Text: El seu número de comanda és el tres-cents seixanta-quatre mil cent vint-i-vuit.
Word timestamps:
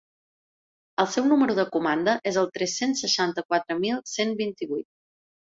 El 1.03 1.09
seu 1.15 1.27
número 1.31 1.57
de 1.59 1.65
comanda 1.75 2.17
és 2.31 2.41
el 2.45 2.49
tres-cents 2.57 3.05
seixanta-quatre 3.05 3.79
mil 3.85 4.03
cent 4.15 4.35
vint-i-vuit. 4.41 4.91